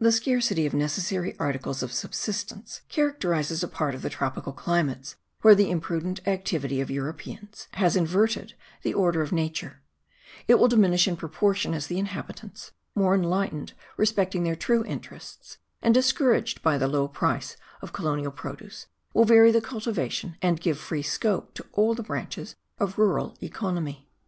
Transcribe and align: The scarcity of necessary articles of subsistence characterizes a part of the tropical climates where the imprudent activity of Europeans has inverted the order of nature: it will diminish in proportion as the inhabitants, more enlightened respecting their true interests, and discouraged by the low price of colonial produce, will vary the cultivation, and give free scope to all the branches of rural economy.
The 0.00 0.10
scarcity 0.10 0.66
of 0.66 0.74
necessary 0.74 1.36
articles 1.38 1.84
of 1.84 1.92
subsistence 1.92 2.80
characterizes 2.88 3.62
a 3.62 3.68
part 3.68 3.94
of 3.94 4.02
the 4.02 4.10
tropical 4.10 4.52
climates 4.52 5.14
where 5.42 5.54
the 5.54 5.70
imprudent 5.70 6.18
activity 6.26 6.80
of 6.80 6.90
Europeans 6.90 7.68
has 7.74 7.94
inverted 7.94 8.54
the 8.82 8.92
order 8.92 9.22
of 9.22 9.30
nature: 9.30 9.80
it 10.48 10.56
will 10.56 10.66
diminish 10.66 11.06
in 11.06 11.16
proportion 11.16 11.74
as 11.74 11.86
the 11.86 12.00
inhabitants, 12.00 12.72
more 12.96 13.14
enlightened 13.14 13.72
respecting 13.96 14.42
their 14.42 14.56
true 14.56 14.82
interests, 14.84 15.58
and 15.80 15.94
discouraged 15.94 16.60
by 16.62 16.76
the 16.76 16.88
low 16.88 17.06
price 17.06 17.56
of 17.82 17.92
colonial 17.92 18.32
produce, 18.32 18.88
will 19.14 19.24
vary 19.24 19.52
the 19.52 19.60
cultivation, 19.60 20.34
and 20.42 20.60
give 20.60 20.76
free 20.76 21.02
scope 21.02 21.54
to 21.54 21.64
all 21.70 21.94
the 21.94 22.02
branches 22.02 22.56
of 22.80 22.98
rural 22.98 23.38
economy. 23.40 24.08